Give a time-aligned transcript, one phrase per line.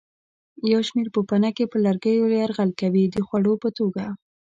[0.71, 4.05] یو شمېر پوپنکي پر لرګیو یرغل کوي د خوړو په توګه.